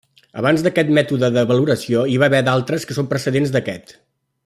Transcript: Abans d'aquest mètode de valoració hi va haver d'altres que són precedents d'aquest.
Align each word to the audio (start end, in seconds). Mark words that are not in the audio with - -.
Abans 0.43 0.63
d'aquest 0.67 0.89
mètode 0.99 1.29
de 1.35 1.43
valoració 1.51 2.07
hi 2.13 2.17
va 2.25 2.29
haver 2.31 2.41
d'altres 2.51 2.89
que 2.91 2.99
són 3.01 3.11
precedents 3.15 3.53
d'aquest. 3.59 3.95